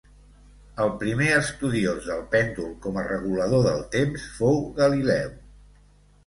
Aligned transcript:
El 0.85 0.87
primer 1.01 1.27
estudiós 1.39 2.07
del 2.11 2.23
pèndol 2.31 2.71
com 2.87 2.97
a 3.03 3.03
regulador 3.11 3.63
del 3.69 3.85
temps 3.97 4.25
fou 4.39 4.59
Galileu. 4.83 5.31